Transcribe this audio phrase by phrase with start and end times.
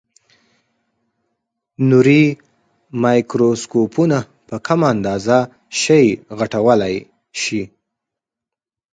[1.89, 2.23] نوري
[3.03, 5.37] مایکروسکوپونه په کمه اندازه
[5.79, 6.03] شی
[6.39, 6.95] غټولای
[7.41, 7.63] شي.